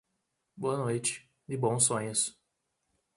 [0.57, 2.35] Boa noite, e bons sonhos.